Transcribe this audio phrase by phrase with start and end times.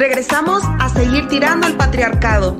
[0.00, 2.56] Regresamos a seguir tirando al patriarcado.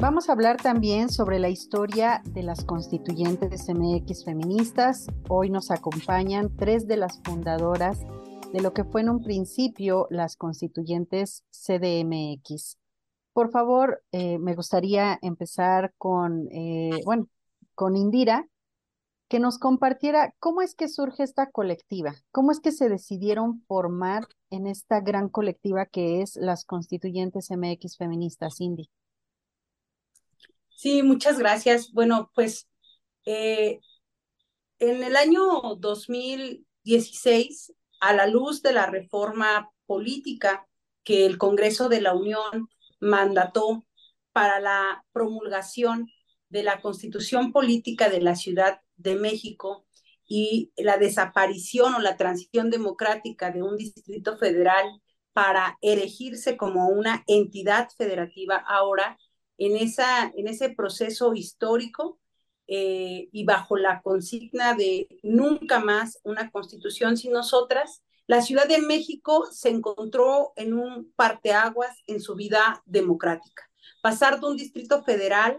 [0.00, 5.06] Vamos a hablar también sobre la historia de las constituyentes MX feministas.
[5.28, 8.00] Hoy nos acompañan tres de las fundadoras
[8.54, 12.78] de lo que fue en un principio las constituyentes CDMX.
[13.34, 17.28] Por favor, eh, me gustaría empezar con, eh, bueno,
[17.74, 18.48] con Indira,
[19.28, 24.26] que nos compartiera cómo es que surge esta colectiva, cómo es que se decidieron formar
[24.50, 28.90] en esta gran colectiva que es las constituyentes MX feministas, Indy.
[30.68, 31.92] Sí, muchas gracias.
[31.92, 32.68] Bueno, pues
[33.24, 33.80] eh,
[34.78, 40.66] en el año 2016, a la luz de la reforma política
[41.04, 42.68] que el Congreso de la Unión
[43.00, 43.86] mandató
[44.32, 46.10] para la promulgación
[46.48, 49.86] de la Constitución Política de la Ciudad de México
[50.26, 54.86] y la desaparición o la transición democrática de un distrito federal
[55.32, 59.18] para erigirse como una entidad federativa ahora
[59.58, 62.18] en, esa, en ese proceso histórico
[62.66, 68.78] eh, y bajo la consigna de nunca más una constitución sin nosotras, la Ciudad de
[68.78, 73.68] México se encontró en un parteaguas en su vida democrática.
[74.02, 75.58] Pasar de un distrito federal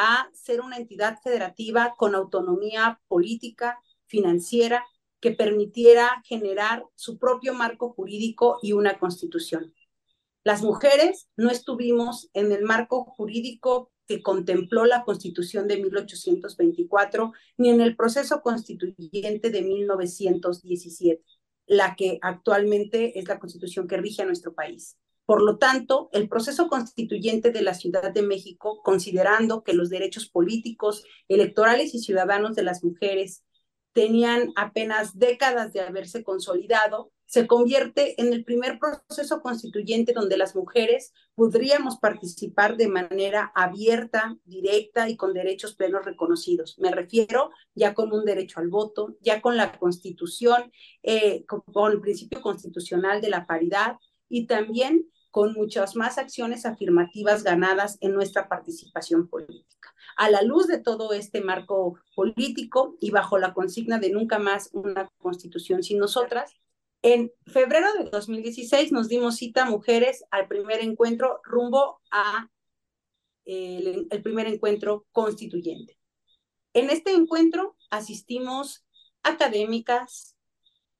[0.00, 4.84] a ser una entidad federativa con autonomía política, financiera,
[5.20, 9.74] que permitiera generar su propio marco jurídico y una constitución.
[10.42, 17.68] Las mujeres no estuvimos en el marco jurídico que contempló la Constitución de 1824 ni
[17.68, 21.22] en el proceso constituyente de 1917,
[21.66, 24.96] la que actualmente es la Constitución que rige a nuestro país.
[25.30, 30.28] Por lo tanto, el proceso constituyente de la Ciudad de México, considerando que los derechos
[30.28, 33.44] políticos, electorales y ciudadanos de las mujeres
[33.92, 40.56] tenían apenas décadas de haberse consolidado, se convierte en el primer proceso constituyente donde las
[40.56, 46.76] mujeres podríamos participar de manera abierta, directa y con derechos plenos reconocidos.
[46.80, 50.72] Me refiero ya con un derecho al voto, ya con la constitución,
[51.04, 53.98] eh, con el principio constitucional de la paridad
[54.28, 59.94] y también con muchas más acciones afirmativas ganadas en nuestra participación política.
[60.16, 64.70] A la luz de todo este marco político y bajo la consigna de nunca más
[64.72, 66.52] una constitución sin nosotras,
[67.02, 72.48] en febrero de 2016 nos dimos cita mujeres al primer encuentro rumbo a
[73.46, 75.96] el, el primer encuentro constituyente.
[76.74, 78.84] En este encuentro asistimos
[79.22, 80.36] académicas,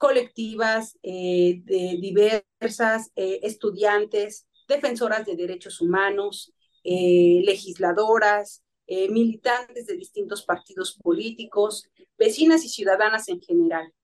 [0.00, 8.64] colectivas eh, de diversas, eh, estudiantes, defensoras de derechos humanos, eh, legisladoras,
[9.10, 13.94] militantes de distintos partidos políticos, vecinas y ciudadanas en general,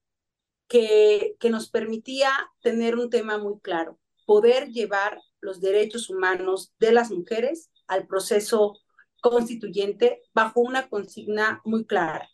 [0.69, 2.31] que, que nos permitía
[2.61, 8.79] tener un tema muy claro, poder llevar los derechos humanos de las mujeres al proceso
[9.21, 12.31] constituyente bajo una consigna muy clara,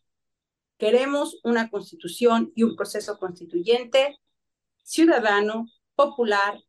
[0.82, 4.19] Queremos una constitución y un proceso constituyente
[4.82, 6.60] ciudadano, popular,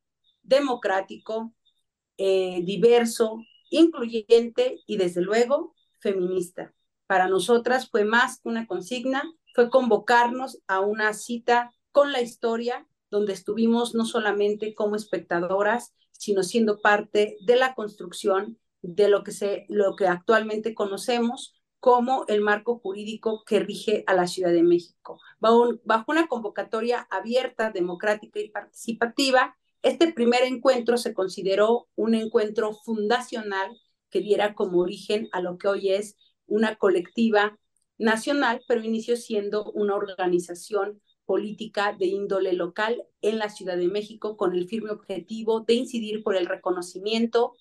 [0.43, 1.51] democrático,
[2.17, 3.39] eh, diverso,
[3.71, 6.75] incluyente y desde luego feminista.
[7.07, 9.23] Para nosotras fue más que una consigna,
[9.55, 16.43] fue convocarnos a una cita con la historia donde estuvimos no solamente como espectadoras, sino
[16.43, 22.39] siendo parte de la construcción de lo que, se, lo que actualmente conocemos como el
[22.39, 25.19] marco jurídico que rige a la Ciudad de México.
[25.41, 33.77] Bajo, una convocatoria abierta, democrática y participativa, este primer encuentro se consideró un encuentro fundacional
[34.09, 37.59] que diera como origen a lo que hoy es una colectiva
[37.97, 44.37] nacional, pero inició siendo una organización política de índole local en la Ciudad de México
[44.37, 47.57] con el firme objetivo de incidir por el reconocimiento,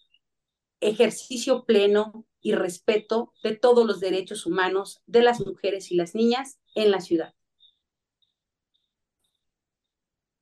[0.78, 6.58] ejercicio pleno y respeto de todos los derechos humanos de las mujeres y las niñas
[6.74, 7.32] en la ciudad.
[7.32, 7.34] Eh,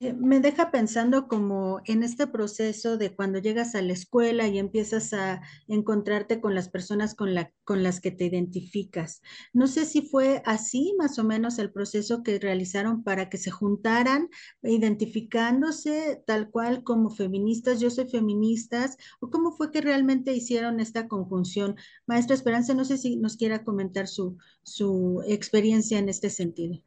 [0.00, 5.12] me deja pensando como en este proceso de cuando llegas a la escuela y empiezas
[5.12, 7.34] a encontrarte con las personas con
[7.82, 9.20] las que te identificas.
[9.52, 13.50] No sé si fue así más o menos el proceso que realizaron para que se
[13.50, 14.30] juntaran
[14.62, 21.08] identificándose tal cual como feministas, yo soy feministas, o cómo fue que realmente hicieron esta
[21.08, 21.76] conjunción.
[22.06, 26.82] Maestra Esperanza, no sé si nos quiera comentar su, su experiencia en este sentido.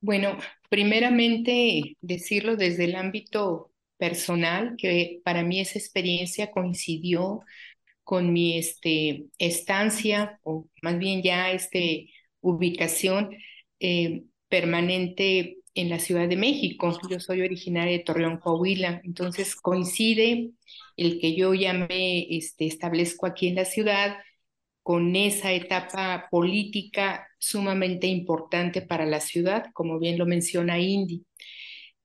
[0.00, 7.40] Bueno, primeramente decirlo desde el ámbito personal, que para mí esa experiencia coincidió
[8.04, 12.10] con mi este, estancia, o más bien ya este,
[12.40, 13.36] ubicación
[13.80, 16.98] eh, permanente en la Ciudad de México.
[17.10, 20.50] Yo soy originaria de Torreón, Coahuila, entonces coincide
[20.96, 24.16] el que yo ya me este, establezco aquí en la ciudad
[24.82, 31.24] con esa etapa política sumamente importante para la ciudad, como bien lo menciona Indy.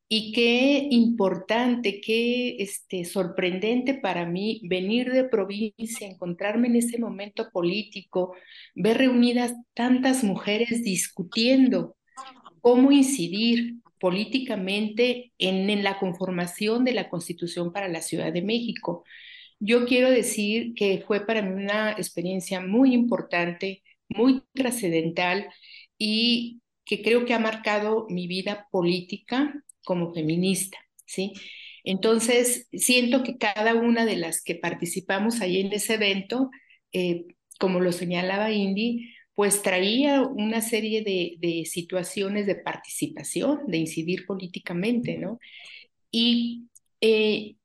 [0.07, 7.49] Y qué importante, qué este, sorprendente para mí venir de provincia, encontrarme en ese momento
[7.51, 8.35] político,
[8.75, 11.95] ver reunidas tantas mujeres discutiendo
[12.61, 19.03] cómo incidir políticamente en, en la conformación de la Constitución para la Ciudad de México.
[19.59, 23.81] Yo quiero decir que fue para mí una experiencia muy importante,
[24.15, 25.47] muy trascendental
[25.97, 31.33] y que creo que ha marcado mi vida política como feminista, ¿sí?
[31.83, 36.49] Entonces, siento que cada una de las que participamos ahí en ese evento,
[36.93, 37.25] eh,
[37.59, 44.25] como lo señalaba Indy, pues traía una serie de, de, situaciones de participación, de incidir
[44.25, 45.39] políticamente, ¿no?
[46.11, 46.67] Y
[47.01, 47.55] eh,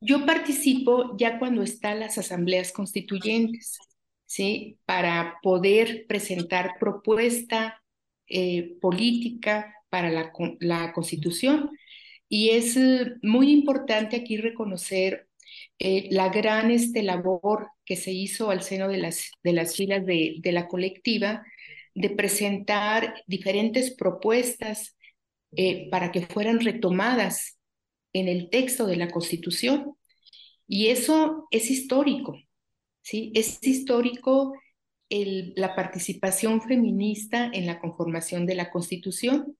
[0.00, 3.78] yo participo ya cuando están las asambleas constituyentes,
[4.26, 4.78] ¿sí?
[4.84, 7.82] Para poder presentar propuesta
[8.26, 11.70] eh, política para la, la, Constitución.
[12.28, 15.28] Y es eh, muy importante aquí reconocer
[15.78, 20.06] eh, la gran este, labor que se hizo al seno de las, de las filas
[20.06, 21.44] de, de la colectiva
[21.94, 24.96] de presentar diferentes propuestas
[25.92, 27.60] para que fueran retomadas
[28.12, 29.96] en el texto de la Constitución.
[30.66, 32.36] Y eso es histórico,
[33.04, 33.30] ¿sí?
[33.34, 34.54] Es histórico
[35.10, 39.56] la participación feminista en la conformación de la Constitución,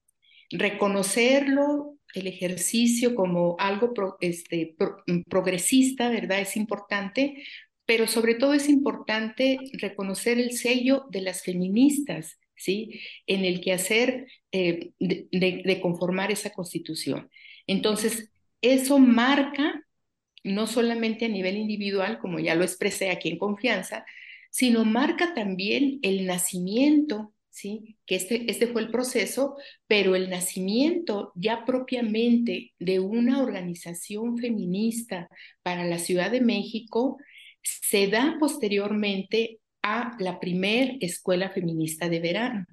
[0.49, 4.97] reconocerlo, el ejercicio como algo este, pro,
[5.29, 6.41] progresista, ¿verdad?
[6.41, 7.43] Es importante,
[7.85, 12.99] pero sobre todo es importante reconocer el sello de las feministas, ¿sí?
[13.27, 17.29] En el quehacer eh, de, de, de conformar esa constitución.
[17.67, 18.29] Entonces,
[18.61, 19.84] eso marca
[20.45, 24.05] no solamente a nivel individual, como ya lo expresé aquí en confianza,
[24.51, 27.97] sino marca también el nacimiento, ¿sí?
[28.05, 29.57] Que este, este fue el proceso,
[29.87, 35.29] pero el nacimiento ya propiamente de una organización feminista
[35.63, 37.17] para la Ciudad de México
[37.61, 42.65] se da posteriormente a la primer escuela feminista de verano.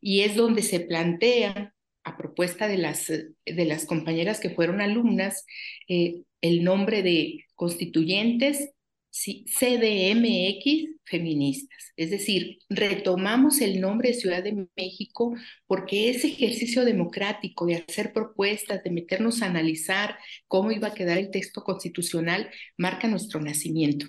[0.00, 5.44] Y es donde se plantea, a propuesta de las, de las compañeras que fueron alumnas,
[5.86, 8.70] eh, el nombre de constituyentes
[9.12, 11.92] CDMX feministas.
[11.96, 15.34] Es decir, retomamos el nombre de Ciudad de México
[15.66, 20.16] porque ese ejercicio democrático de hacer propuestas, de meternos a analizar
[20.46, 24.06] cómo iba a quedar el texto constitucional, marca nuestro nacimiento.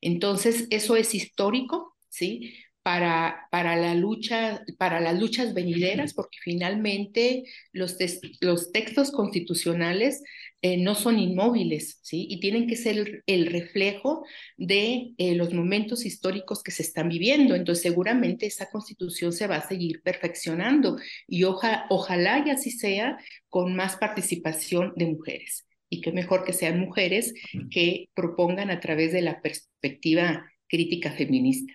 [0.00, 2.54] Entonces, eso es histórico, ¿sí?
[2.82, 7.96] Para, para, la lucha, para las luchas venideras, porque finalmente los,
[8.40, 10.20] los textos constitucionales
[10.64, 12.26] eh, no son inmóviles, ¿sí?
[12.30, 14.24] Y tienen que ser el, el reflejo
[14.56, 17.56] de eh, los momentos históricos que se están viviendo.
[17.56, 23.18] Entonces, seguramente esa constitución se va a seguir perfeccionando y oja, ojalá y así sea
[23.48, 25.66] con más participación de mujeres.
[25.88, 27.34] Y qué mejor que sean mujeres
[27.70, 31.74] que propongan a través de la perspectiva crítica feminista.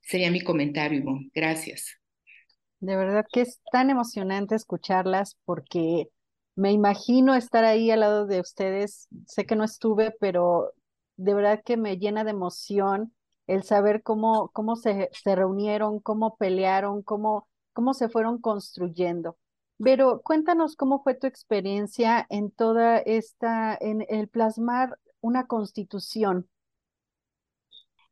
[0.00, 1.30] Sería mi comentario, Ivonne.
[1.34, 1.98] Gracias.
[2.80, 6.06] De verdad que es tan emocionante escucharlas porque
[6.58, 9.06] me imagino estar ahí al lado de ustedes.
[9.28, 10.72] Sé que no estuve, pero
[11.16, 13.14] de verdad que me llena de emoción
[13.46, 19.38] el saber cómo, cómo se, se reunieron, cómo pelearon, cómo, cómo se fueron construyendo.
[19.78, 26.50] Pero cuéntanos cómo fue tu experiencia en toda esta, en el plasmar una constitución.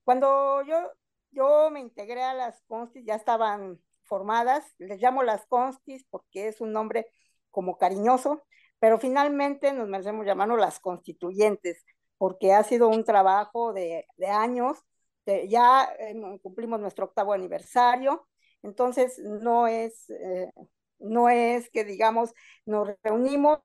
[0.04, 0.92] Cuando yo,
[1.32, 6.60] yo me integré a las constis, ya estaban formadas, les llamo las constis porque es
[6.60, 7.08] un nombre
[7.56, 8.42] como cariñoso,
[8.78, 11.82] pero finalmente nos merecemos llamarnos las constituyentes,
[12.18, 14.76] porque ha sido un trabajo de, de años,
[15.24, 18.28] de, ya eh, cumplimos nuestro octavo aniversario,
[18.62, 20.52] entonces no es, eh,
[20.98, 22.34] no es que digamos
[22.66, 23.60] nos reunimos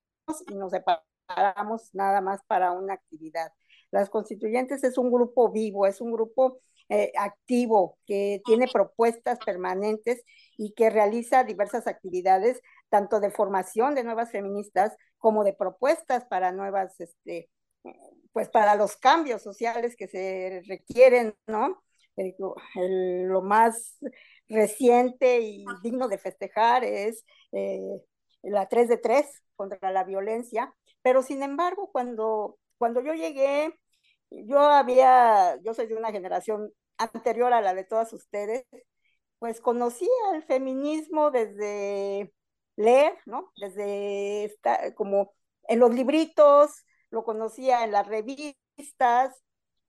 [0.48, 3.52] y nos separamos nada más para una actividad.
[3.92, 10.24] Las constituyentes es un grupo vivo, es un grupo eh, activo que tiene propuestas permanentes
[10.58, 16.52] y que realiza diversas actividades tanto de formación de nuevas feministas como de propuestas para
[16.52, 17.50] nuevas, este,
[18.34, 21.82] pues para los cambios sociales que se requieren, ¿no?
[22.18, 22.36] El,
[22.76, 23.98] el, lo más
[24.50, 27.80] reciente y digno de festejar es eh,
[28.44, 33.74] la 3 de 3 contra la violencia, pero sin embargo, cuando, cuando yo llegué,
[34.30, 38.66] yo había, yo soy de una generación anterior a la de todas ustedes,
[39.40, 42.34] pues conocí al feminismo desde
[42.82, 43.52] leer, ¿no?
[43.56, 44.56] Desde
[44.96, 45.34] como
[45.68, 49.42] en los libritos, lo conocía en las revistas,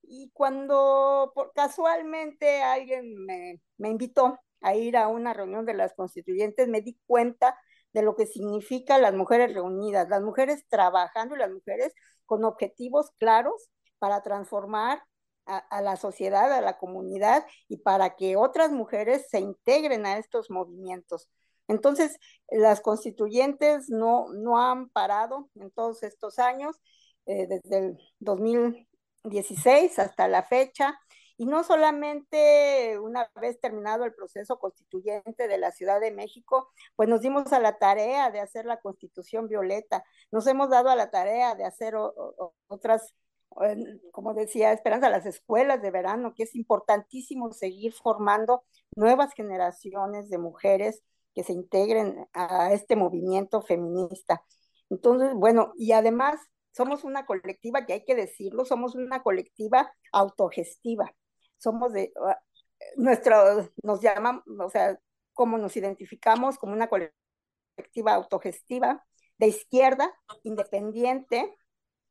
[0.02, 6.68] y cuando casualmente alguien me, me invitó a ir a una reunión de las constituyentes,
[6.68, 7.58] me di cuenta
[7.92, 11.92] de lo que significa las mujeres reunidas, las mujeres trabajando y las mujeres
[12.26, 15.02] con objetivos claros para transformar
[15.44, 20.50] a, la sociedad, a la comunidad y para que otras mujeres se integren a estos
[20.50, 21.28] movimientos.
[21.72, 26.76] Entonces, las constituyentes no, no han parado en todos estos años,
[27.26, 30.98] eh, desde el 2016 hasta la fecha,
[31.36, 37.08] y no solamente una vez terminado el proceso constituyente de la Ciudad de México, pues
[37.08, 41.10] nos dimos a la tarea de hacer la constitución violeta, nos hemos dado a la
[41.10, 41.94] tarea de hacer
[42.68, 43.14] otras
[44.12, 48.64] como decía Esperanza, las escuelas de verano, que es importantísimo seguir formando
[48.96, 51.02] nuevas generaciones de mujeres
[51.34, 54.44] que se integren a este movimiento feminista.
[54.90, 56.40] Entonces, bueno, y además
[56.72, 61.14] somos una colectiva, que hay que decirlo, somos una colectiva autogestiva.
[61.58, 62.38] Somos de, ah,
[62.96, 64.98] nuestro, nos llaman, o sea,
[65.32, 69.04] como nos identificamos como una colectiva autogestiva
[69.38, 70.12] de izquierda,
[70.42, 71.56] independiente,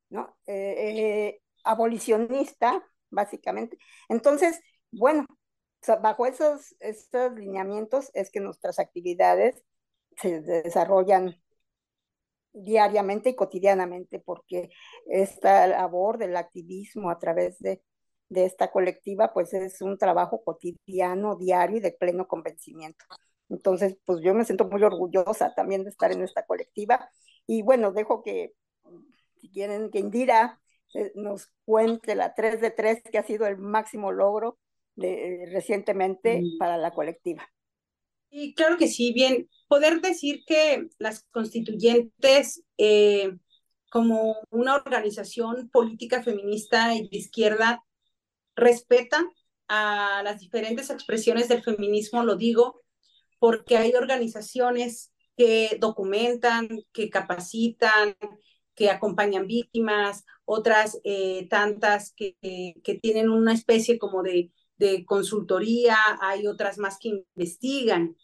[0.10, 0.36] ¿no?
[0.46, 3.78] Eh, eh, abolicionista, básicamente.
[4.10, 4.60] Entonces,
[4.92, 5.26] bueno,
[6.02, 9.64] bajo esos, estos lineamientos es que nuestras actividades
[10.18, 11.42] se desarrollan
[12.54, 14.70] diariamente y cotidianamente, porque
[15.08, 17.82] esta labor del activismo a través de,
[18.30, 23.06] de esta colectiva, pues es un trabajo cotidiano, diario y de pleno convencimiento.
[23.50, 27.10] Entonces, pues yo me siento muy orgullosa también de estar en esta colectiva.
[27.48, 28.54] Y bueno, dejo que
[29.38, 30.62] si quieren que Indira
[30.94, 34.58] eh, nos cuente la 3 de 3, que ha sido el máximo logro
[34.96, 36.58] de, recientemente mm.
[36.58, 37.48] para la colectiva.
[38.30, 43.38] Y claro que sí, bien, poder decir que las constituyentes eh,
[43.90, 47.84] como una organización política feminista y de izquierda
[48.56, 49.22] respeta
[49.68, 52.82] a las diferentes expresiones del feminismo, lo digo,
[53.38, 58.16] porque hay organizaciones que documentan, que capacitan,
[58.76, 64.52] que acompañan víctimas, otras eh, tantas que, que, tienen una especie como de,
[64.82, 68.18] de consultoría, hay otras más que investigan.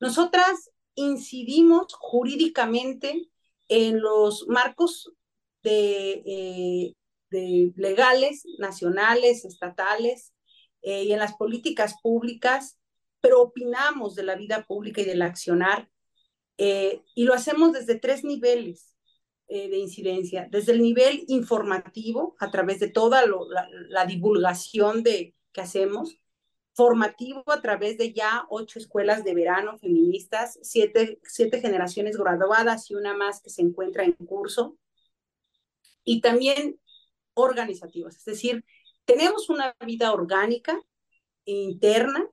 [0.00, 3.28] Nosotras incidimos jurídicamente
[3.68, 5.12] en los marcos
[5.62, 6.94] de, eh,
[7.30, 10.32] de legales, nacionales, estatales
[10.80, 12.78] eh, y en las políticas públicas,
[13.20, 15.90] pero opinamos de la vida pública y del accionar.
[16.58, 18.96] y lo hacemos desde tres niveles.
[19.50, 23.24] Eh, de incidencia, desde el nivel informativo, a través de toda
[23.88, 26.20] la, divulgación de, que hacemos,
[26.72, 32.94] formativo a través de ya ocho escuelas de verano feministas, siete, siete generaciones graduadas y
[32.94, 34.78] una más que se encuentra en curso,
[36.04, 36.80] y también
[37.34, 38.64] organizativas, es decir,
[39.04, 40.80] tenemos una vida orgánica
[41.44, 42.24] e interna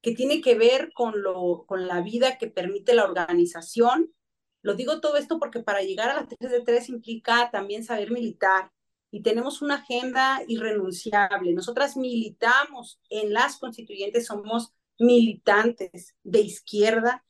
[0.00, 4.14] que tiene que ver con, lo, con la vida que permite la organización.
[4.62, 8.10] Lo digo todo esto porque para llegar a las 3 de 3 implica también saber
[8.10, 8.70] militar
[9.10, 11.52] y tenemos una agenda irrenunciable.
[11.52, 17.24] Nosotras militamos en las constituyentes, somos militantes de izquierda,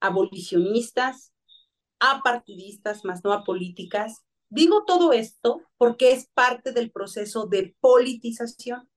[0.00, 1.32] abolicionistas,
[1.98, 4.24] apartidistas, más no apolíticas.
[4.48, 8.88] Digo todo esto porque es parte del proceso de politización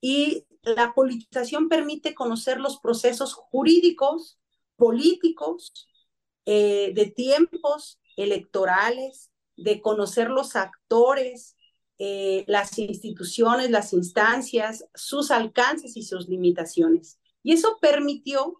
[0.00, 4.38] y la politización permite conocer los procesos jurídicos,
[4.76, 5.88] políticos,
[6.46, 11.56] eh, de tiempos electorales, de conocer los actores,
[12.02, 17.18] eh, las instituciones, las instancias, sus alcances y sus limitaciones.
[17.42, 18.56] Y eso permitió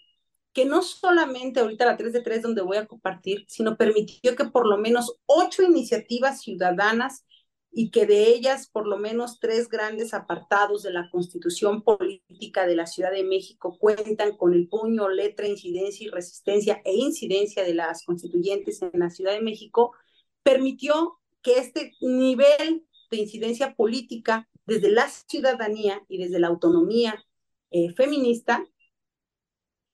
[0.52, 4.44] que no solamente ahorita la 3 de 3 donde voy a compartir, sino permitió que
[4.44, 7.25] por lo menos ocho iniciativas ciudadanas
[7.73, 12.76] y que de ellas por lo menos tres grandes apartados de la constitución política de
[12.76, 17.73] la Ciudad de México cuentan con el puño, letra, incidencia y resistencia e incidencia de
[17.73, 19.94] las constituyentes en la Ciudad de México,
[20.42, 27.25] permitió que este nivel de incidencia política desde la ciudadanía y desde la autonomía
[27.71, 28.64] eh, feminista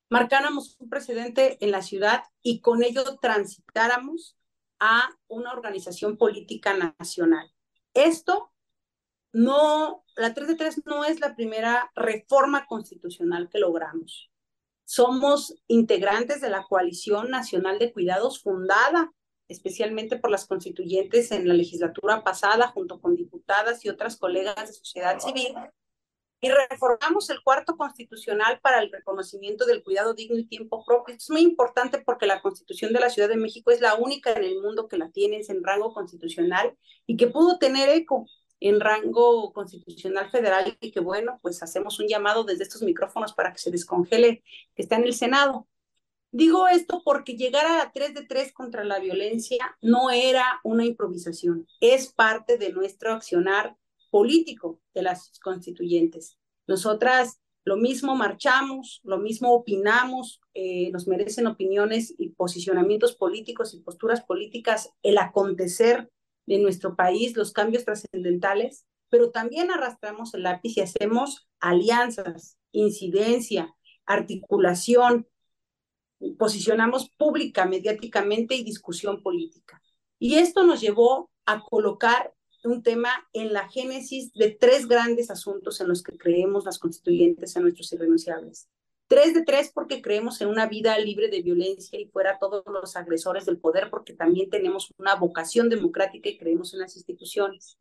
[0.09, 4.37] marcáramos un precedente en la ciudad y con ello transitáramos
[4.79, 7.51] a una organización política nacional.
[7.95, 8.53] Esto
[9.33, 14.31] no, la 3 de 3 no es la primera reforma constitucional que logramos.
[14.85, 19.13] Somos integrantes de la Coalición Nacional de Cuidados fundada
[19.49, 24.73] especialmente por las constituyentes en la legislatura pasada, junto con diputadas y otras colegas de
[24.73, 25.55] sociedad civil,
[26.41, 31.15] y reformamos el cuarto constitucional para el reconocimiento del cuidado digno y tiempo propio.
[31.15, 34.33] Esto es muy importante porque la constitución de la Ciudad de México es la única
[34.33, 36.77] en el mundo que la tiene en rango constitucional
[37.07, 38.27] y que pudo tener eco
[38.61, 43.53] en rango constitucional federal y que bueno, pues hacemos un llamado desde estos micrófonos para
[43.53, 44.43] que se descongele
[44.75, 45.67] que está en el Senado.
[46.33, 50.85] Digo esto porque llegar a la 3 de 3 contra la violencia no era una
[50.85, 53.77] improvisación, es parte de nuestro accionar
[54.11, 56.39] político de las constituyentes.
[56.67, 63.81] Nosotras lo mismo marchamos, lo mismo opinamos, eh, nos merecen opiniones y posicionamientos políticos y
[63.81, 66.09] posturas políticas el acontecer
[66.47, 73.75] de nuestro país, los cambios trascendentales, pero también arrastramos el lápiz y hacemos alianzas, incidencia,
[74.05, 75.27] articulación,
[76.39, 79.83] posicionamos pública, mediáticamente y discusión política.
[80.19, 82.33] Y esto nos llevó a colocar
[82.65, 87.55] un tema en la génesis de tres grandes asuntos en los que creemos las constituyentes
[87.57, 88.69] en nuestros irrenunciables.
[89.09, 92.97] Tres de tres porque creemos en una vida libre de violencia y fuera todos los
[92.97, 97.77] agresores del poder porque también tenemos una vocación democrática y creemos en las instituciones.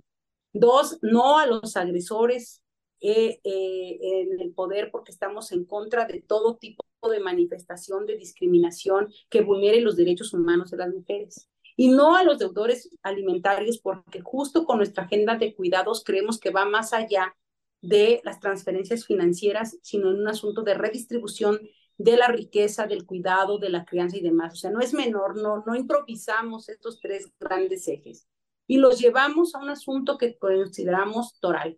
[0.53, 2.61] Dos, no a los agresores
[3.01, 8.17] eh, eh, en el poder porque estamos en contra de todo tipo de manifestación de
[8.17, 11.49] discriminación que vulnere los derechos humanos de las mujeres.
[11.75, 16.51] Y no a los deudores alimentarios, porque justo con nuestra agenda de cuidados creemos que
[16.51, 17.35] va más allá
[17.81, 21.59] de las transferencias financieras, sino en un asunto de redistribución
[21.97, 24.53] de la riqueza, del cuidado, de la crianza y demás.
[24.53, 28.27] O sea, no es menor, no, no improvisamos estos tres grandes ejes.
[28.67, 31.77] Y los llevamos a un asunto que consideramos toral,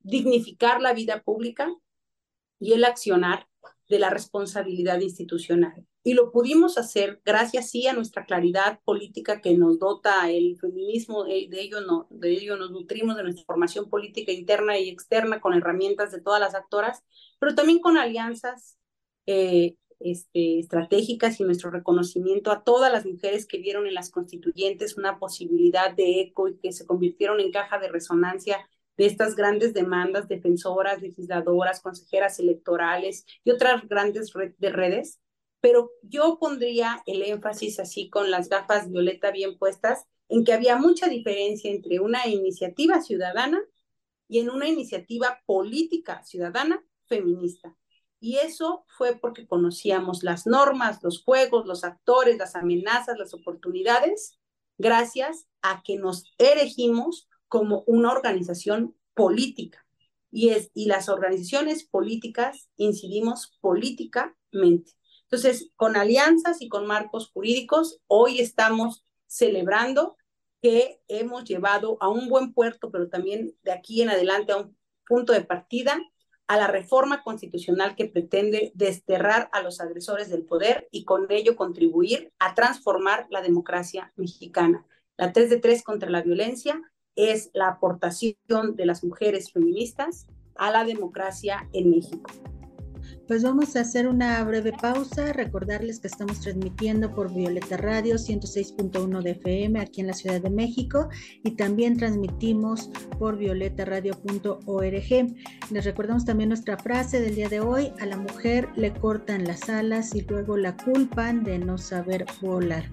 [0.00, 1.72] dignificar la vida pública
[2.58, 3.46] y el accionar
[3.88, 5.86] de la responsabilidad institucional.
[6.02, 11.26] Y lo pudimos hacer gracias sí a nuestra claridad política que nos dota el feminismo,
[11.26, 15.40] eh, de ello, no, de ello nos nutrimos de nuestra formación política interna y externa
[15.40, 17.02] con herramientas de todas las actoras,
[17.38, 18.78] pero también con alianzas
[19.26, 24.96] eh, este, estratégicas y nuestro reconocimiento a todas las mujeres que vieron en las constituyentes
[24.96, 28.58] una posibilidad de eco y que se convirtieron en caja de resonancia
[28.98, 35.20] de estas grandes demandas, defensoras, legisladoras, consejeras electorales y otras grandes de redes
[35.60, 40.76] pero yo pondría el énfasis así con las gafas violeta bien puestas en que había
[40.76, 43.60] mucha diferencia entre una iniciativa ciudadana
[44.28, 47.74] y en una iniciativa política ciudadana feminista.
[48.20, 54.38] Y eso fue porque conocíamos las normas, los juegos, los actores, las amenazas, las oportunidades,
[54.76, 59.84] gracias a que nos erigimos como una organización política.
[60.30, 64.92] Y, es, y las organizaciones políticas incidimos políticamente.
[65.22, 70.16] Entonces, con alianzas y con marcos jurídicos, hoy estamos celebrando
[70.62, 74.76] que hemos llevado a un buen puerto, pero también de aquí en adelante a un
[75.06, 76.00] punto de partida
[76.48, 81.56] a la reforma constitucional que pretende desterrar a los agresores del poder y con ello
[81.56, 84.86] contribuir a transformar la democracia mexicana.
[85.18, 86.80] La 3 de 3 contra la violencia
[87.18, 88.36] es la aportación
[88.76, 92.30] de las mujeres feministas a la democracia en México.
[93.28, 99.20] Pues vamos a hacer una breve pausa, recordarles que estamos transmitiendo por Violeta Radio 106.1
[99.20, 101.10] de FM aquí en la Ciudad de México
[101.44, 105.36] y también transmitimos por violetaradio.org.
[105.70, 109.68] Les recordamos también nuestra frase del día de hoy, a la mujer le cortan las
[109.68, 112.90] alas y luego la culpan de no saber volar.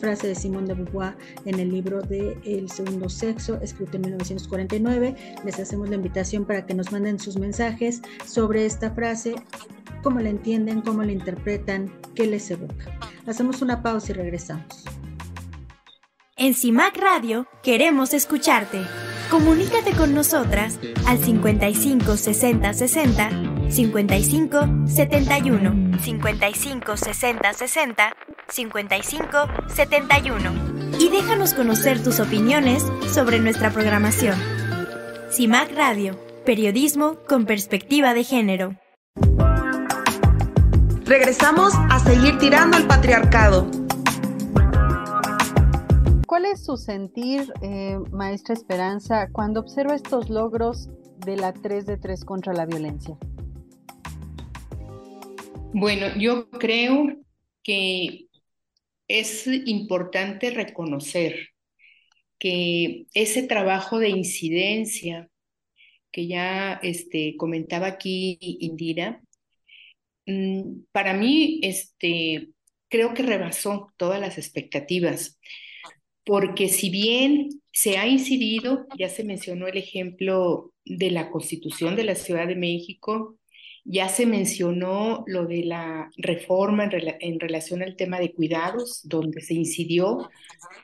[0.00, 5.14] Frase de Simone de Beauvoir en el libro de El segundo sexo, escrito en 1949.
[5.44, 9.36] Les hacemos la invitación para que nos manden sus mensajes sobre esta frase
[10.02, 12.98] cómo la entienden, cómo la interpretan, qué les evoca.
[13.26, 14.84] Hacemos una pausa y regresamos.
[16.38, 18.82] En CIMAC Radio queremos escucharte.
[19.30, 23.30] Comunícate con nosotras al 55 60 60
[23.70, 28.16] 55 71 55 60 60
[28.48, 29.28] 55
[29.74, 34.38] 71 y déjanos conocer tus opiniones sobre nuestra programación.
[35.30, 38.76] CIMAC Radio, periodismo con perspectiva de género.
[41.06, 43.70] Regresamos a seguir tirando al patriarcado.
[46.26, 50.88] ¿Cuál es su sentir, eh, maestra Esperanza, cuando observa estos logros
[51.24, 53.16] de la 3 de 3 contra la violencia?
[55.72, 57.16] Bueno, yo creo
[57.62, 58.26] que
[59.06, 61.50] es importante reconocer
[62.40, 65.30] que ese trabajo de incidencia
[66.10, 69.22] que ya este, comentaba aquí Indira,
[70.92, 72.48] para mí, este,
[72.88, 75.38] creo que rebasó todas las expectativas,
[76.24, 82.04] porque si bien se ha incidido, ya se mencionó el ejemplo de la Constitución de
[82.04, 83.38] la Ciudad de México,
[83.84, 89.54] ya se mencionó lo de la reforma en, relación al tema de cuidados, donde se
[89.54, 90.28] incidió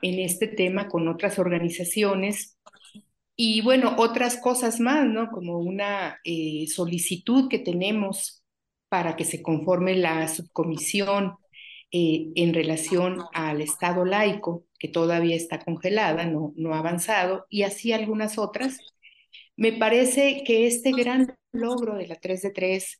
[0.02, 2.56] en este tema con otras organizaciones.
[3.34, 5.30] Y bueno, otras cosas más, ¿no?
[5.30, 8.41] Como una eh, solicitud que tenemos
[8.92, 11.36] para que se conforme la subcomisión
[11.92, 17.62] eh, en relación al Estado laico, que todavía está congelada, no, no ha avanzado, y
[17.62, 18.76] así algunas otras
[19.56, 22.98] me parece que este gran logro de la 3 de 3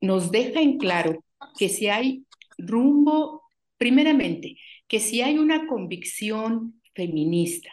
[0.00, 1.24] nos deja en claro
[1.58, 2.24] que si hay
[2.56, 3.42] rumbo,
[3.78, 7.72] primeramente, que si hay una convicción feminista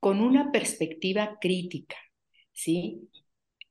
[0.00, 1.96] con una perspectiva crítica,
[2.50, 3.10] ¿sí?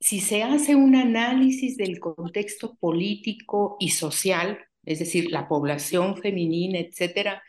[0.02, 6.80] Si se hace un análisis del contexto político y social, es decir, la población femenina,
[6.80, 7.40] etcétera,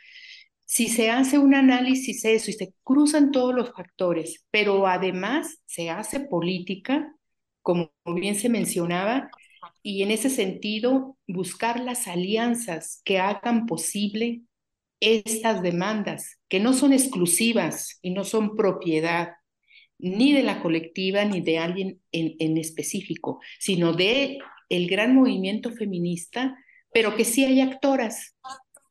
[0.64, 5.90] si se hace un análisis eso y se cruzan todos los factores, pero además se
[5.90, 7.16] hace política,
[7.64, 9.32] como bien se mencionaba,
[9.82, 14.44] y en ese sentido buscar las alianzas que hagan posible
[15.00, 19.34] estas demandas, que no son exclusivas y no son propiedad
[20.04, 24.38] ni de la colectiva ni de alguien en, específico, sino de
[24.68, 26.58] el gran movimiento feminista,
[26.92, 28.36] pero que sí hay actoras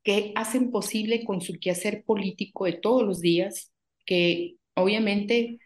[0.02, 3.72] que hacen posible con su quehacer político de todos los días,
[4.06, 5.58] que obviamente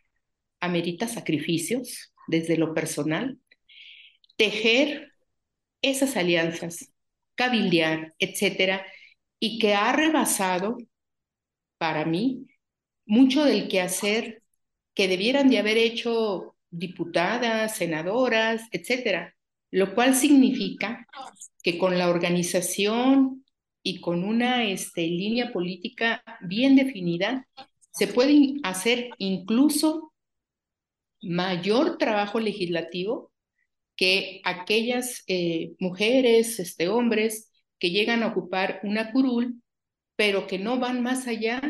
[0.59, 3.39] amerita sacrificios desde lo personal,
[4.37, 5.13] tejer
[5.81, 6.93] esas alianzas,
[7.37, 8.85] cabildear, etcétera,
[9.39, 10.77] y que ha rebasado,
[11.79, 12.49] para mí,
[13.05, 14.43] mucho del quehacer
[14.97, 19.37] que debieran de haber hecho diputadas, senadoras, etcétera,
[19.71, 21.07] lo cual significa
[21.63, 23.45] que con la organización
[23.83, 27.47] y con una este, línea política bien definida,
[27.91, 30.13] se puede hacer incluso
[31.23, 33.33] mayor trabajo legislativo
[33.97, 39.63] que aquellas eh, mujeres, este, hombres que llegan a ocupar una curul,
[40.17, 41.61] pero que no van más allá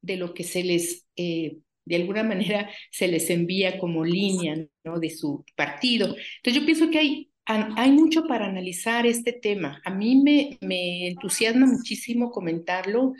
[0.00, 5.10] de lo que se les, eh, de alguna manera, se les envía como línea de
[5.10, 6.06] su partido.
[6.06, 9.80] Entonces yo pienso que hay hay mucho para analizar este tema.
[9.84, 13.12] A mí me, me entusiasma muchísimo comentarlo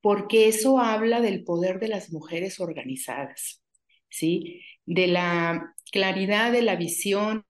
[0.00, 3.62] porque eso habla del poder de las mujeres organizadas,
[4.08, 4.62] ¿sí?
[4.86, 7.44] De la claridad de la visión.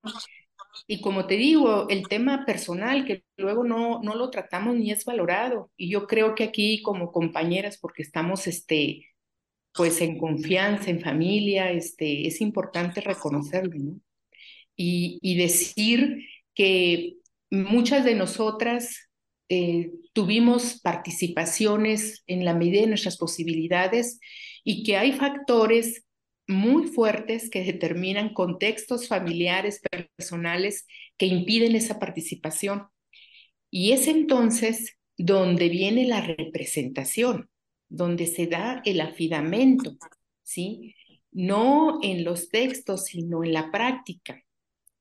[0.86, 5.04] Y como te digo, el tema personal, que luego no, no lo tratamos ni es
[5.04, 5.70] valorado.
[5.76, 9.06] Y yo creo que aquí como compañeras, porque estamos este,
[9.76, 14.00] pues en confianza, en familia, este, es importante reconocerlo, ¿no?
[14.76, 17.16] y, decir que
[17.50, 19.08] muchas de nosotras
[19.48, 24.20] eh, tuvimos participaciones en la medida de nuestras posibilidades
[24.64, 26.04] y que hay factores
[26.48, 29.80] muy fuertes que determinan contextos familiares,
[30.16, 30.86] personales,
[31.16, 32.86] que impiden esa participación.
[33.70, 37.48] Y es entonces donde viene la representación,
[37.88, 39.96] donde se da el afidamento,
[40.42, 40.94] ¿sí?
[41.30, 44.42] No en los textos, sino en la práctica.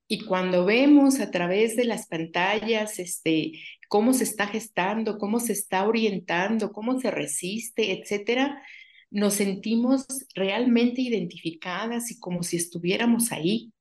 [0.08, 3.54] Y cuando vemos a través de las pantallas este,
[3.90, 8.62] cómo se está gestando, cómo se está orientando, cómo se resiste, etcétera,
[9.10, 13.72] nos sentimos realmente identificadas y como si estuviéramos ahí.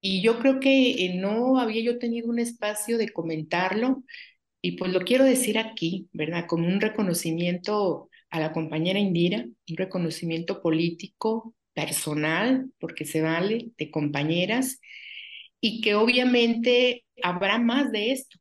[0.00, 4.04] Y yo creo que eh, no había yo tenido un espacio de comentarlo
[4.60, 6.46] y pues lo quiero decir aquí, ¿verdad?
[6.46, 13.90] Como un reconocimiento a la compañera Indira, un reconocimiento político, personal, porque se vale, de
[13.90, 14.80] compañeras,
[15.60, 18.38] y que obviamente habrá más de esto.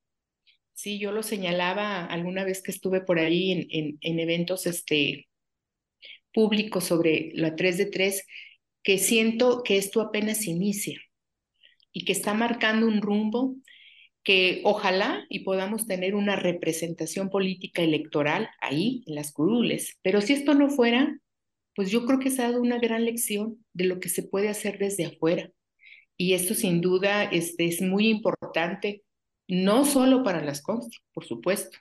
[0.73, 5.27] Sí, yo lo señalaba alguna vez que estuve por ahí en, en, eventos este,
[6.33, 8.25] públicos sobre la 3 de 3,
[8.83, 10.99] que siento que esto apenas inicia
[11.91, 13.55] y que está marcando un rumbo
[14.25, 19.97] que ojalá y podamos tener una representación política electoral ahí en las curules.
[20.01, 21.17] Pero si esto no fuera,
[21.75, 24.49] pues yo creo que se ha dado una gran lección de lo que se puede
[24.49, 25.51] hacer desde afuera.
[26.17, 29.03] Y esto sin duda este, es muy importante,
[29.47, 31.77] no solo para las constas, por supuesto,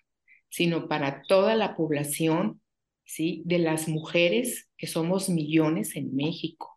[0.51, 2.61] sino para toda la población,
[3.05, 3.43] ¿sí?
[3.47, 6.74] De las mujeres, que somos millones en México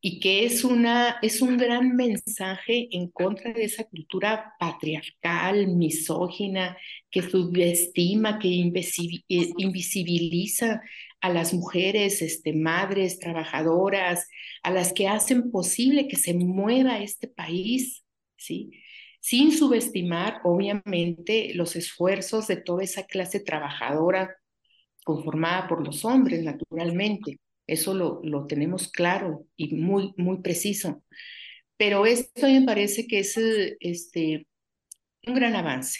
[0.00, 6.76] y que es, una, es un gran mensaje en contra de esa cultura patriarcal, misógina,
[7.10, 10.82] que subestima, que eh, invisibiliza
[11.20, 14.28] a las mujeres, este, madres, trabajadoras,
[14.62, 18.04] a las que hacen posible que se mueva este país,
[18.36, 18.70] ¿sí?
[19.20, 24.36] Sin subestimar, obviamente, los esfuerzos de toda esa clase trabajadora
[25.04, 27.38] conformada por los hombres, naturalmente.
[27.66, 31.02] Eso lo, lo tenemos claro y muy, muy preciso.
[31.76, 33.36] Pero esto me parece que es
[33.80, 34.46] este,
[35.26, 35.98] un gran avance,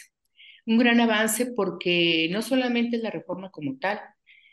[0.65, 3.99] un gran avance porque no solamente es la reforma como tal,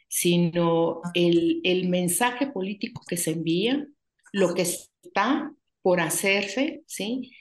[0.09, 3.87] sino el, el mensaje político que se envía,
[4.33, 7.33] lo que está por hacerse, ¿sí?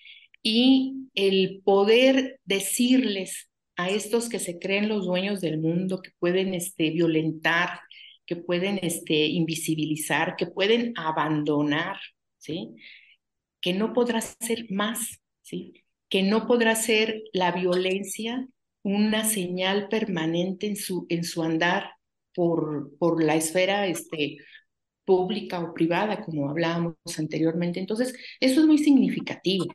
[0.41, 6.53] Y el poder decirles a estos que se creen los dueños del mundo, que pueden
[6.53, 7.79] este, violentar,
[8.25, 11.97] que pueden este, invisibilizar, que pueden abandonar,
[12.37, 12.69] ¿sí?
[13.61, 15.73] Que no podrá ser más, ¿sí?
[16.09, 18.47] Que no podrá ser la violencia
[18.83, 21.91] una señal permanente en su, en su andar
[22.35, 24.37] por, por la esfera este,
[25.05, 27.79] pública o privada, como hablábamos anteriormente.
[27.79, 29.65] Entonces, eso es muy significativo,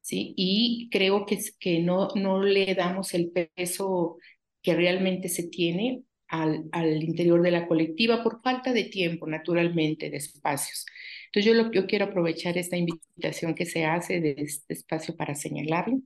[0.00, 0.34] ¿sí?
[0.36, 4.18] Y creo que, que no, no le damos el peso
[4.62, 6.02] que realmente se tiene
[6.42, 10.86] al, al, interior de la colectiva por falta de tiempo, naturalmente, de espacios.
[11.26, 15.34] Entonces yo, lo, yo quiero aprovechar esta invitación que se hace de este espacio para
[15.34, 16.00] señalarlo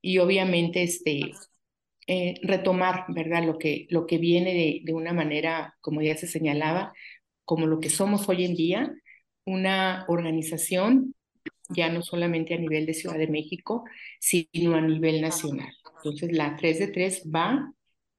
[0.00, 1.20] y obviamente este,
[2.06, 3.44] eh, retomar, ¿verdad?
[3.44, 6.92] Lo que, lo que viene de, de una manera, como ya se señalaba,
[7.44, 8.94] como lo que somos hoy en día,
[9.44, 11.14] una organización
[11.68, 13.84] ya no solamente a nivel de Ciudad de México,
[14.20, 15.72] sino a nivel nacional.
[15.96, 17.72] Entonces, la 3 de 3 va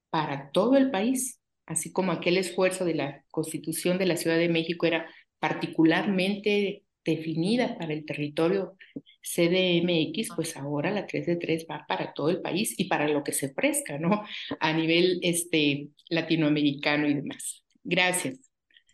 [0.10, 4.50] para todo el país, así como aquel esfuerzo de la Constitución de la Ciudad de
[4.50, 5.08] México era
[5.40, 8.78] particularmente definida para el territorio
[9.22, 13.24] CDMX, pues ahora la 3 de 3 va para todo el país y para lo
[13.24, 14.24] que se presta, ¿no?
[14.60, 17.64] A nivel este, latinoamericano y demás.
[17.84, 18.40] Gracias.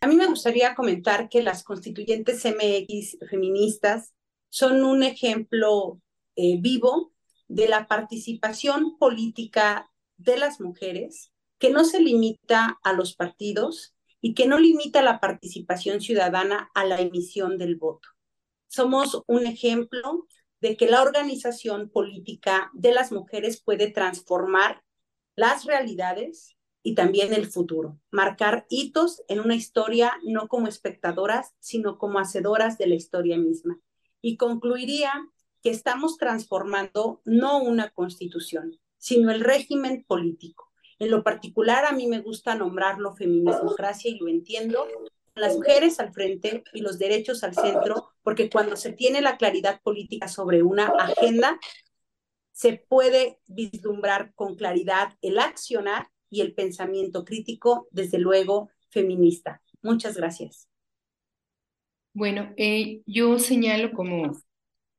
[0.00, 4.14] A mí me gustaría comentar que las constituyentes MX feministas
[4.48, 6.00] son un ejemplo
[6.36, 7.12] eh, vivo
[7.48, 14.34] de la participación política de las mujeres que no se limita a los partidos y
[14.34, 18.08] que no limita la participación ciudadana a la emisión del voto.
[18.66, 20.26] Somos un ejemplo
[20.60, 24.82] de que la organización política de las mujeres puede transformar
[25.36, 31.98] las realidades y también el futuro, marcar hitos en una historia no como espectadoras, sino
[31.98, 33.78] como hacedoras de la historia misma.
[34.22, 35.12] Y concluiría
[35.62, 40.69] que estamos transformando no una constitución, sino el régimen político.
[41.00, 44.86] En lo particular, a mí me gusta nombrarlo feminismocracia y lo entiendo,
[45.34, 49.80] las mujeres al frente y los derechos al centro, porque cuando se tiene la claridad
[49.80, 51.58] política sobre una agenda,
[52.52, 59.62] se puede vislumbrar con claridad el accionar y el pensamiento crítico, desde luego, feminista.
[59.80, 60.68] Muchas gracias.
[62.12, 64.38] Bueno, eh, yo señalo como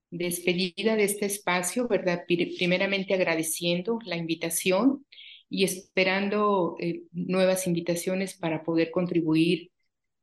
[0.09, 2.23] despedida de este espacio, ¿verdad?
[2.25, 5.05] Primeramente agradeciendo la invitación
[5.51, 9.69] y esperando eh, nuevas invitaciones para poder contribuir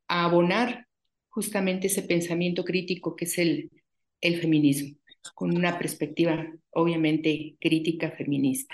[0.07, 0.87] a abonar
[1.29, 3.69] justamente ese pensamiento crítico que es el,
[4.21, 4.97] el feminismo,
[5.35, 8.73] con una perspectiva obviamente crítica feminista.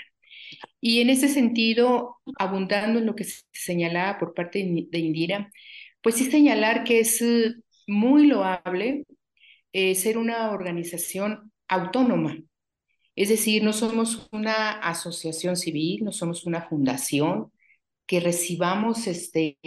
[0.80, 5.52] Y en ese sentido, abundando en lo que se señalaba por parte de Indira,
[6.00, 7.22] pues sí señalar que es
[7.86, 9.04] muy loable
[9.74, 12.38] eh, ser una organización autónoma.
[13.16, 17.50] Es decir, no somos una asociación civil, no somos una fundación,
[18.06, 19.58] que recibamos este,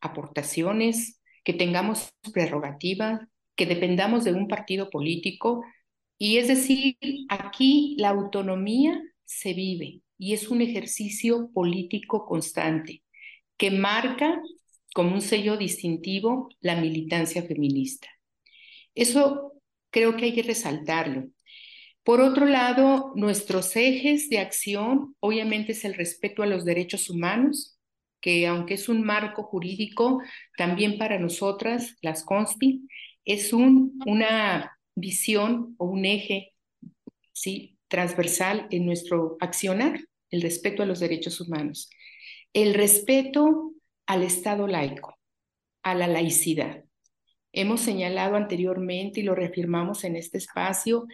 [0.00, 3.20] aportaciones, que tengamos prerrogativas,
[3.56, 5.62] que dependamos de un partido político.
[6.18, 6.96] Y es decir,
[7.28, 13.02] aquí la autonomía se vive y es un ejercicio político constante
[13.56, 14.40] que marca
[14.94, 18.08] como un sello distintivo la militancia feminista.
[18.94, 19.52] Eso
[19.90, 21.28] creo que hay que resaltarlo.
[22.04, 27.78] Por otro lado, nuestros ejes de acción obviamente es el respeto a los derechos humanos,
[28.20, 30.20] que aunque es un marco jurídico,
[30.58, 32.86] también para nosotras, las CONSTI,
[33.24, 36.52] es un, una visión o un eje
[37.32, 37.78] ¿sí?
[37.88, 39.98] transversal en nuestro accionar,
[40.30, 41.88] el respeto a los derechos humanos.
[42.52, 43.72] El respeto
[44.06, 45.18] al Estado laico,
[45.82, 46.84] a la laicidad.
[47.52, 51.06] Hemos señalado anteriormente y lo reafirmamos en este espacio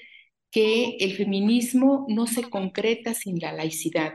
[0.50, 4.14] que el feminismo no se concreta sin la laicidad,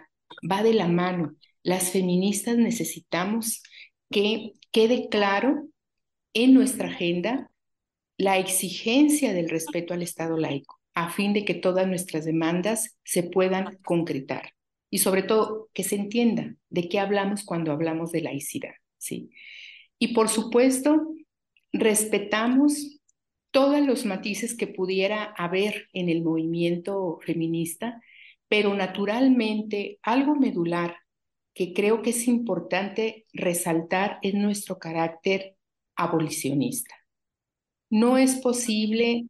[0.49, 1.35] va de la mano.
[1.63, 3.63] Las feministas necesitamos
[4.11, 5.67] que quede claro
[6.33, 7.49] en nuestra agenda
[8.17, 13.23] la exigencia del respeto al Estado laico, a fin de que todas nuestras demandas se
[13.23, 14.53] puedan concretar
[14.89, 19.29] y sobre todo que se entienda de qué hablamos cuando hablamos de laicidad, ¿sí?
[19.99, 21.13] Y por supuesto,
[21.73, 22.94] respetamos
[23.55, 28.01] todos los matices que pudiera haber en el movimiento feminista,
[28.49, 30.97] pero naturalmente algo medular
[31.53, 35.55] que creo que es importante resaltar es nuestro carácter
[35.95, 36.95] abolicionista.
[37.89, 39.27] No es posible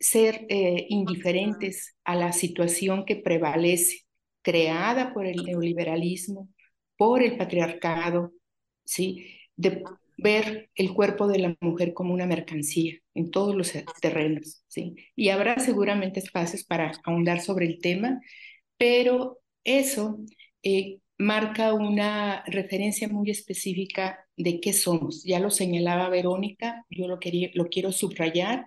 [0.00, 4.06] ser eh, indiferentes a la situación que prevalece,
[4.40, 6.48] creada por el neoliberalismo,
[6.96, 8.32] por el patriarcado,
[8.86, 9.26] ¿sí?
[10.18, 14.62] Ver el cuerpo de la mujer como una mercancía en todos los terrenos.
[14.68, 14.96] ¿sí?
[15.16, 18.20] Y habrá seguramente espacios para ahondar sobre el tema,
[18.76, 20.18] pero eso
[20.62, 25.22] eh, marca una referencia muy específica de qué somos.
[25.24, 28.66] Ya lo señalaba Verónica, yo lo, quería, lo quiero subrayar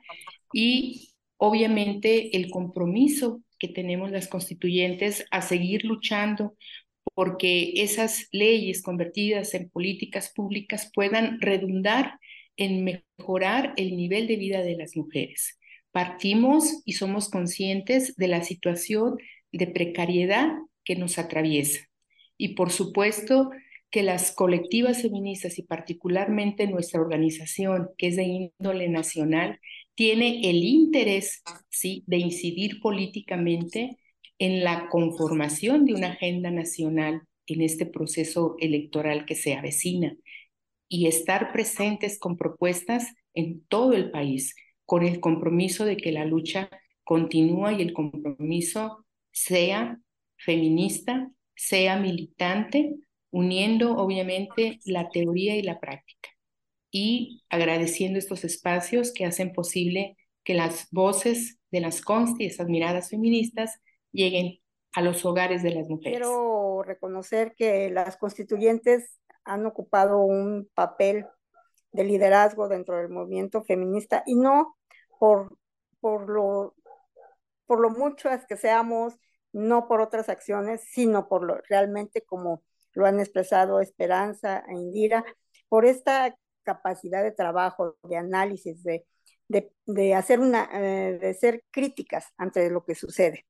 [0.53, 6.55] y obviamente el compromiso que tenemos las constituyentes a seguir luchando
[7.13, 12.19] porque esas leyes convertidas en políticas públicas puedan redundar
[12.57, 15.59] en mejorar el nivel de vida de las mujeres.
[15.91, 19.17] Partimos y somos conscientes de la situación
[19.51, 20.49] de precariedad
[20.83, 21.81] que nos atraviesa.
[22.37, 23.51] Y por supuesto
[23.89, 29.59] que las colectivas feministas y particularmente nuestra organización, que es de índole nacional,
[29.95, 32.03] tiene el interés ¿sí?
[32.07, 33.97] de incidir políticamente
[34.41, 40.17] en la conformación de una agenda nacional en este proceso electoral que se avecina.
[40.89, 46.25] Y estar presentes con propuestas en todo el país, con el compromiso de que la
[46.25, 46.71] lucha
[47.03, 49.99] continúa y el compromiso sea
[50.37, 52.95] feminista, sea militante,
[53.29, 56.29] uniendo obviamente la teoría y la práctica.
[56.89, 63.11] Y agradeciendo estos espacios que hacen posible que las voces de las consti, esas miradas
[63.11, 63.79] feministas,
[64.11, 64.59] lleguen
[64.93, 66.19] a los hogares de las mujeres.
[66.19, 71.25] Quiero reconocer que las constituyentes han ocupado un papel
[71.91, 74.77] de liderazgo dentro del movimiento feminista y no
[75.19, 75.57] por,
[75.99, 76.75] por, lo,
[77.65, 79.17] por lo muchas que seamos,
[79.53, 85.23] no por otras acciones, sino por lo realmente como lo han expresado Esperanza e Indira,
[85.69, 89.05] por esta capacidad de trabajo, de análisis, de,
[89.47, 93.45] de, hacer una, eh, de ser críticas ante lo que sucede,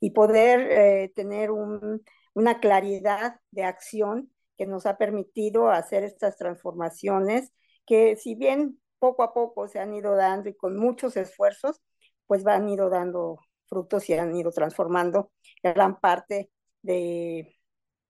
[0.00, 7.52] Y poder eh, tener una claridad de acción que nos ha permitido hacer estas transformaciones
[7.86, 11.82] que si bien poco a poco se han ido dando y con muchos esfuerzos,
[12.26, 15.30] pues van ido dando frutos y han ido transformando
[15.62, 16.50] gran parte
[16.82, 17.58] de,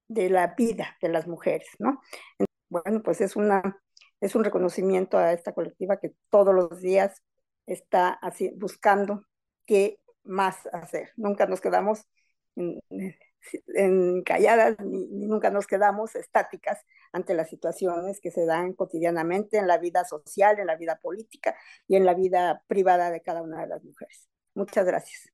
[0.08, 2.00] de la vida de las mujeres, ¿no?
[2.68, 3.80] Bueno, pues es una
[4.20, 7.22] es un reconocimiento a esta colectiva que todos los días
[7.66, 9.22] está así, buscando
[9.66, 11.12] qué más hacer.
[11.16, 12.06] Nunca nos quedamos
[12.56, 19.66] en, calladas ni, nunca nos quedamos estáticas ante las situaciones que se dan cotidianamente en
[19.66, 21.56] la vida social, en la vida política
[21.86, 24.28] y en la vida privada de cada una de las mujeres.
[24.54, 25.30] Muchas gracias.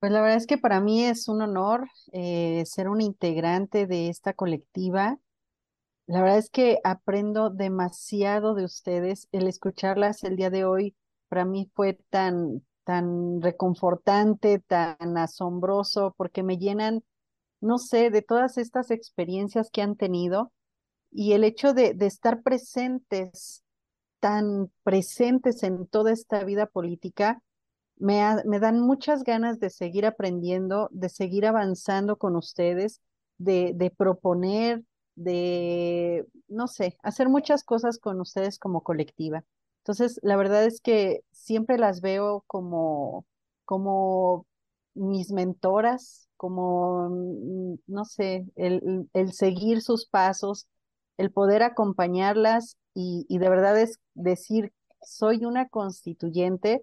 [0.00, 4.08] Pues la verdad es que para mí es un honor eh, ser un integrante de
[4.08, 5.18] esta colectiva.
[6.08, 9.28] La verdad es que aprendo demasiado de ustedes.
[9.30, 10.96] El escucharlas el día de hoy
[11.28, 17.04] para mí fue tan, tan reconfortante, tan asombroso, porque me llenan,
[17.60, 20.52] no sé, de todas estas experiencias que han tenido
[21.10, 23.62] y el hecho de, de estar presentes,
[24.18, 27.42] tan presentes en toda esta vida política
[27.98, 33.00] me, dan muchas ganas de seguir aprendiendo, de seguir avanzando con ustedes,
[33.38, 34.82] de, de proponer,
[35.18, 39.44] de, no sé, hacer muchas cosas con ustedes como colectiva.
[39.80, 43.26] Entonces, la verdad es que siempre las veo como,
[43.64, 44.46] como
[44.94, 50.66] mis mentoras, como, mm, no sé, el, el seguir sus pasos,
[51.16, 56.82] el poder acompañarlas y, y de verdad es decir, soy una constituyente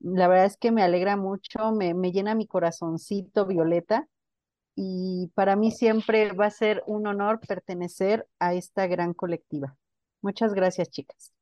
[0.00, 4.08] la verdad es que me alegra mucho, me, me llena mi corazoncito violeta
[4.80, 9.76] y para mí siempre va a ser un honor pertenecer a esta gran colectiva.
[10.22, 11.32] Muchas gracias, chicas.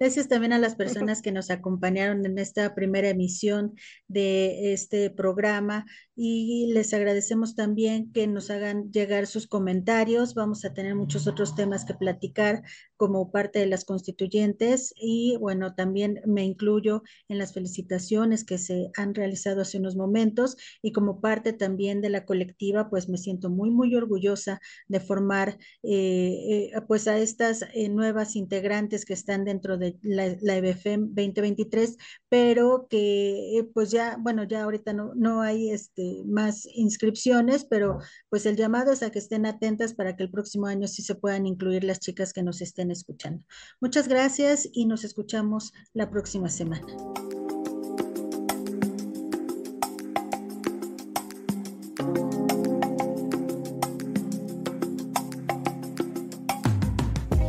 [0.00, 3.74] Gracias también a las personas que nos acompañaron en esta primera emisión
[4.06, 10.34] de este programa y les agradecemos también que nos hagan llegar sus comentarios.
[10.34, 12.62] Vamos a tener muchos otros temas que platicar
[12.96, 18.90] como parte de las constituyentes y bueno, también me incluyo en las felicitaciones que se
[18.96, 23.50] han realizado hace unos momentos y como parte también de la colectiva, pues me siento
[23.50, 29.44] muy, muy orgullosa de formar eh, eh, pues a estas eh, nuevas integrantes que están
[29.44, 31.96] dentro de la, la EBFEM 2023,
[32.28, 37.98] pero que eh, pues ya, bueno, ya ahorita no, no hay este, más inscripciones, pero
[38.28, 41.14] pues el llamado es a que estén atentas para que el próximo año sí se
[41.14, 43.44] puedan incluir las chicas que nos estén escuchando.
[43.80, 46.86] Muchas gracias y nos escuchamos la próxima semana.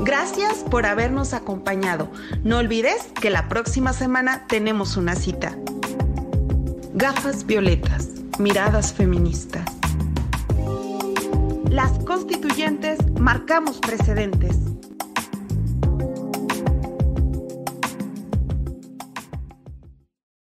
[0.09, 2.09] Gracias por habernos acompañado.
[2.43, 5.55] No olvides que la próxima semana tenemos una cita.
[6.95, 9.65] Gafas violetas, miradas feministas.
[11.69, 14.68] Las constituyentes marcamos precedentes.